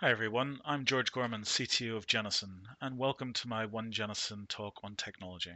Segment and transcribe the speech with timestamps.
[0.00, 4.80] Hi everyone, I'm George Gorman, CTO of Janison, and welcome to my One Janison talk
[4.82, 5.52] on technology.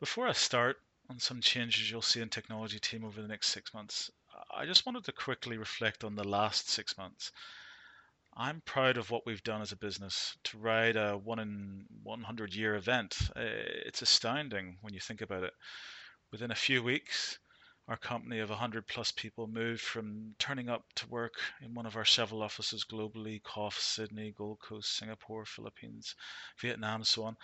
[0.00, 3.72] Before I start on some changes you'll see in technology team over the next six
[3.72, 4.10] months,
[4.52, 7.30] I just wanted to quickly reflect on the last six months.
[8.36, 12.54] I'm proud of what we've done as a business to ride a one in 100
[12.56, 13.16] year event.
[13.36, 15.54] Eh, it's astounding when you think about it.
[16.32, 17.38] Within a few weeks,
[17.88, 21.96] our company of 100 plus people moved from turning up to work in one of
[21.96, 26.16] our several offices globally, COF, Sydney, Gold Coast, Singapore, Philippines,
[26.58, 27.36] Vietnam, and so on,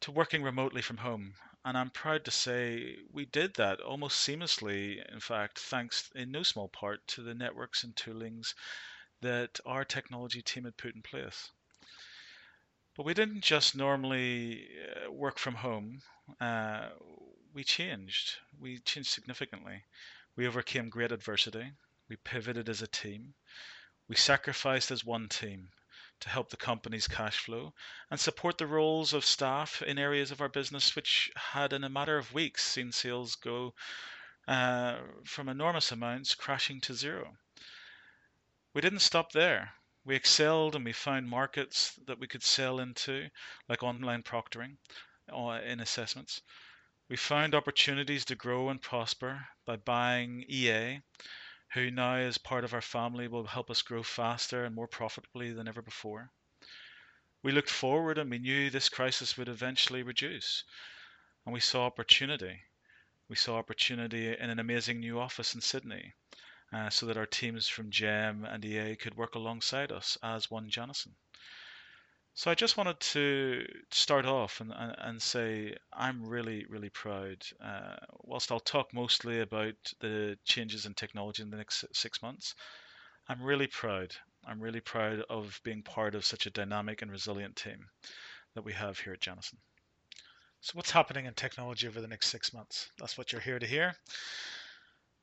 [0.00, 1.34] to working remotely from home.
[1.64, 6.42] And I'm proud to say we did that almost seamlessly, in fact, thanks in no
[6.42, 8.52] small part to the networks and toolings
[9.22, 11.50] that our technology team had put in place.
[12.96, 14.68] But we didn't just normally
[15.06, 16.02] uh, work from home.
[16.38, 16.90] Uh,
[17.54, 18.38] we changed.
[18.58, 19.84] We changed significantly.
[20.34, 21.70] We overcame great adversity.
[22.08, 23.34] We pivoted as a team.
[24.08, 25.70] We sacrificed as one team
[26.18, 27.72] to help the company's cash flow
[28.10, 31.88] and support the roles of staff in areas of our business which had, in a
[31.88, 33.72] matter of weeks, seen sales go
[34.48, 37.36] uh, from enormous amounts crashing to zero.
[38.74, 39.74] We didn't stop there.
[40.04, 43.30] We excelled and we found markets that we could sell into,
[43.68, 44.76] like online proctoring
[45.32, 46.42] uh, in assessments.
[47.06, 51.02] We found opportunities to grow and prosper by buying EA,
[51.74, 55.52] who now, as part of our family, will help us grow faster and more profitably
[55.52, 56.32] than ever before.
[57.42, 60.64] We looked forward and we knew this crisis would eventually reduce.
[61.44, 62.62] And we saw opportunity.
[63.28, 66.14] We saw opportunity in an amazing new office in Sydney
[66.72, 70.70] uh, so that our teams from GEM and EA could work alongside us as one
[70.70, 71.16] Janison.
[72.36, 77.46] So I just wanted to start off and, and, and say I'm really, really proud.
[77.62, 82.56] Uh, whilst I'll talk mostly about the changes in technology in the next six months,
[83.28, 84.16] I'm really proud.
[84.44, 87.86] I'm really proud of being part of such a dynamic and resilient team
[88.54, 89.58] that we have here at Janison.
[90.60, 92.90] So what's happening in technology over the next six months?
[92.98, 93.94] That's what you're here to hear.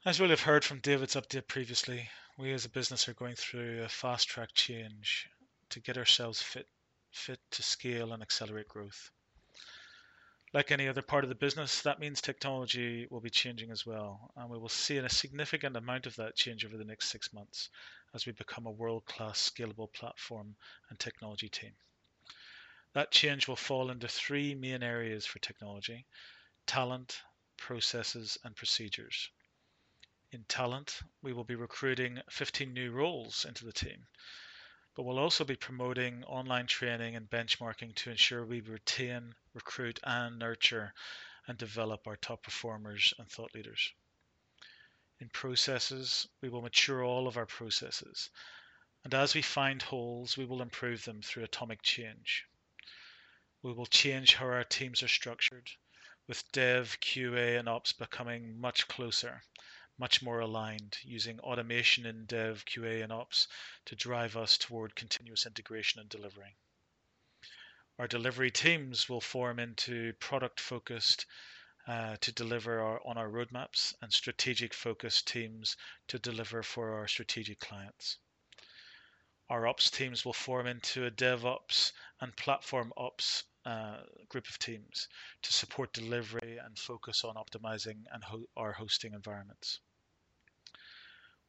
[0.06, 3.84] As we'll have heard from David's update previously, we as a business are going through
[3.84, 5.30] a fast track change
[5.72, 6.68] to get ourselves fit
[7.12, 9.12] fit to scale and accelerate growth.
[10.54, 14.32] Like any other part of the business, that means technology will be changing as well,
[14.36, 17.70] and we will see a significant amount of that change over the next six months
[18.14, 20.56] as we become a world class scalable platform
[20.90, 21.72] and technology team.
[22.94, 26.06] That change will fall into three main areas for technology
[26.66, 27.22] talent,
[27.56, 29.30] processes, and procedures.
[30.32, 34.06] In talent, we will be recruiting 15 new roles into the team,
[34.96, 40.38] but we'll also be promoting online training and benchmarking to ensure we retain, recruit, and
[40.38, 40.94] nurture
[41.48, 43.94] and develop our top performers and thought leaders.
[45.20, 48.30] In processes, we will mature all of our processes,
[49.04, 52.46] and as we find holes, we will improve them through atomic change.
[53.64, 55.70] We will change how our teams are structured,
[56.28, 59.44] with dev, QA, and ops becoming much closer
[60.02, 63.48] much more aligned using automation in dev, QA, and ops
[63.86, 66.58] to drive us toward continuous integration and delivery.
[68.00, 71.28] Our delivery teams will form into product focused
[71.86, 77.08] uh, to deliver our, on our roadmaps and strategic focused teams to deliver for our
[77.08, 78.18] strategic clients.
[79.50, 81.92] Our ops teams will form into a DevOps
[82.22, 83.98] and platform ops uh,
[84.30, 85.08] group of teams
[85.44, 89.80] to support delivery and focus on optimizing and ho- our hosting environments.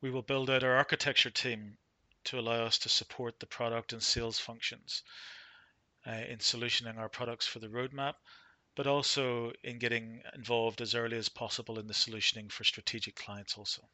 [0.03, 1.79] We will build out our architecture team
[2.25, 5.05] to allow us to support the product and sales functions
[6.05, 8.15] uh, in solutioning our products for the roadmap,
[8.75, 13.57] but also in getting involved as early as possible in the solutioning for strategic clients
[13.57, 13.89] also.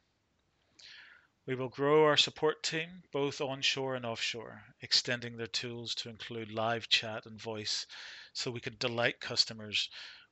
[1.44, 6.50] We will grow our support team both onshore and offshore, extending their tools to include
[6.50, 7.86] live chat and voice
[8.32, 9.90] so we can delight customers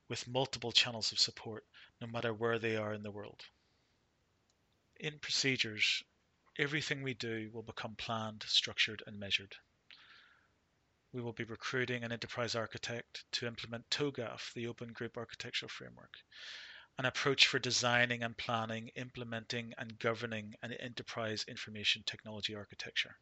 [0.08, 1.66] with multiple channels of support
[2.00, 3.44] no matter where they are in the world.
[4.98, 6.02] In procedures,
[6.58, 9.54] everything we do will become planned, structured, and measured.
[11.12, 16.14] We will be recruiting an enterprise architect to implement TOGAF, the Open Group Architectural Framework,
[16.98, 23.18] an approach for designing and planning, implementing, and governing an enterprise information technology architecture.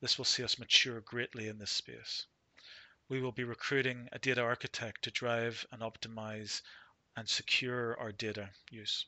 [0.00, 2.26] This will see us mature greatly in this space.
[3.08, 6.62] We will be recruiting a data architect to drive and optimize
[7.16, 9.06] and secure our data use.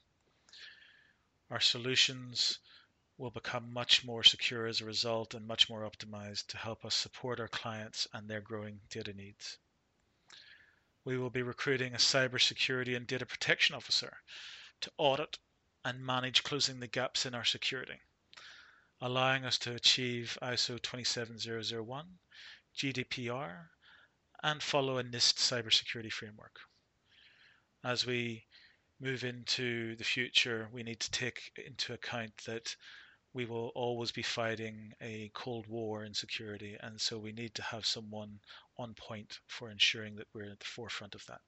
[1.50, 2.58] Our solutions
[3.16, 6.94] will become much more secure as a result and much more optimized to help us
[6.94, 9.58] support our clients and their growing data needs.
[11.04, 14.18] We will be recruiting a cybersecurity and data protection officer
[14.82, 15.38] to audit
[15.84, 18.00] and manage closing the gaps in our security.
[19.00, 22.18] allowing us to achieve ISO 27001,
[22.76, 23.68] GDPR,
[24.42, 26.60] and follow a NIST cybersecurity framework.
[27.84, 28.47] As we
[29.00, 32.74] move into the future, we need to take into account that
[33.32, 37.62] we will always be fighting a cold war in security, and so we need to
[37.62, 38.40] have someone
[38.76, 41.40] on point for ensuring that we're at the forefront of that.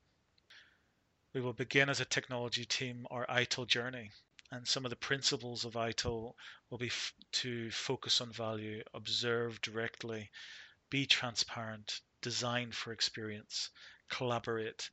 [1.33, 4.13] We will begin as a technology team our ITIL journey,
[4.53, 6.35] and some of the principles of ITIL
[6.69, 10.31] will be f- to focus on value, observe directly,
[10.91, 13.71] be transparent, design for experience,
[14.09, 14.91] collaborate,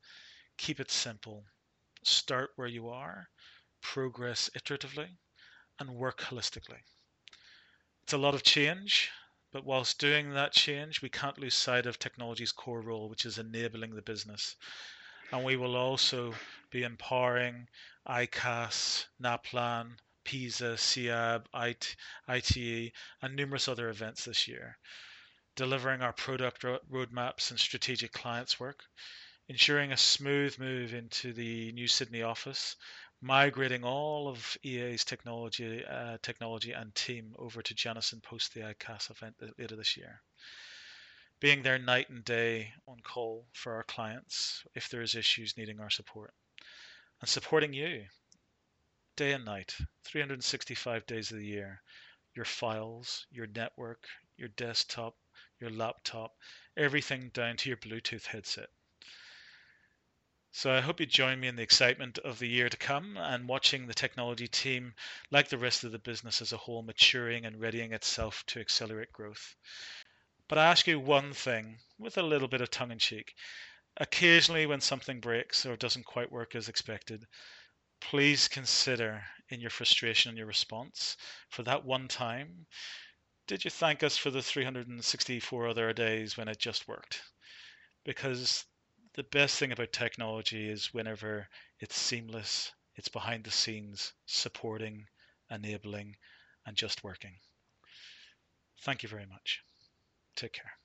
[0.57, 1.45] keep it simple,
[2.03, 3.29] start where you are,
[3.81, 5.09] progress iteratively,
[5.79, 6.81] and work holistically.
[8.03, 9.11] It's a lot of change,
[9.51, 13.37] but whilst doing that change, we can't lose sight of technology's core role, which is
[13.37, 14.55] enabling the business.
[15.31, 16.33] And we will also
[16.69, 17.67] be empowering
[18.07, 21.95] ICAS, NAPLAN, PISA, CIAB, IT,
[22.27, 24.77] ITE, and numerous other events this year,
[25.55, 28.83] delivering our product roadmaps and strategic clients work,
[29.49, 32.75] ensuring a smooth move into the new Sydney office,
[33.21, 39.09] migrating all of EA's technology, uh, technology and team over to Janison post the ICAS
[39.09, 40.21] event later this year.
[41.39, 45.79] Being there night and day on call for our clients if there is issues needing
[45.79, 46.33] our support,
[47.21, 48.05] and supporting you
[49.17, 51.81] day and night, 365 days of the year.
[52.35, 54.07] Your files, your network,
[54.37, 55.15] your desktop,
[55.59, 56.35] your laptop,
[56.77, 58.69] everything down to your Bluetooth headset.
[60.51, 63.47] So I hope you join me in the excitement of the year to come and
[63.47, 64.95] watching the technology team,
[65.29, 69.11] like the rest of the business as a whole, maturing and readying itself to accelerate
[69.11, 69.55] growth.
[70.47, 73.35] But I ask you one thing with a little bit of tongue in cheek.
[73.97, 77.27] Occasionally, when something breaks or doesn't quite work as expected,
[77.99, 81.17] please consider in your frustration and your response
[81.49, 82.67] for that one time
[83.47, 87.21] did you thank us for the 364 other days when it just worked?
[88.03, 88.65] Because
[89.17, 95.07] the best thing about technology is whenever it's seamless, it's behind the scenes, supporting,
[95.51, 96.15] enabling,
[96.65, 97.37] and just working.
[98.81, 99.61] Thank you very much.
[100.35, 100.79] Take care.